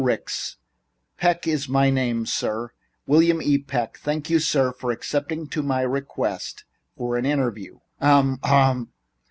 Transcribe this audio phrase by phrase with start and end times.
[0.03, 0.57] Ricks,
[1.19, 2.71] Peck is my name, sir
[3.05, 3.59] William E.
[3.59, 3.99] Peck.
[3.99, 6.63] Thank you, sir, for acceding to my request
[6.97, 8.39] for an interview." "Ahem!
[8.41, 8.89] Hum m m!"